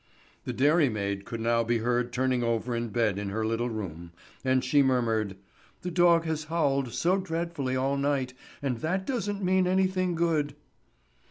The 0.45 0.51
dairymaid 0.53 1.25
could 1.25 1.41
now 1.41 1.63
be 1.63 1.77
heard 1.77 2.11
turning 2.11 2.41
over 2.43 2.75
in 2.75 2.87
bed 2.89 3.19
in 3.19 3.29
her 3.29 3.45
little 3.45 3.69
room, 3.69 4.13
and 4.43 4.63
she 4.63 4.81
murmured: 4.81 5.37
"The 5.83 5.91
dog 5.91 6.25
has 6.25 6.45
howled 6.45 6.91
so 6.91 7.19
dreadfully 7.19 7.75
all 7.75 7.97
night, 7.97 8.33
and 8.63 8.77
that 8.79 9.05
doesn't 9.05 9.43
mean 9.43 9.67
anything 9.67 10.15
good." 10.15 10.55